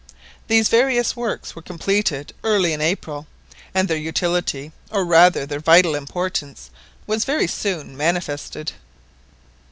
These 0.47 0.67
various 0.67 1.15
works 1.15 1.55
were 1.55 1.61
completed 1.61 2.33
early 2.43 2.73
in 2.73 2.81
April, 2.81 3.27
and 3.71 3.87
their 3.87 3.95
utility, 3.95 4.71
or 4.89 5.05
rather 5.05 5.45
their 5.45 5.59
vital 5.59 5.93
importance, 5.93 6.71
was 7.05 7.23
very 7.23 7.45
soon 7.45 7.95
manifested. 7.95 8.71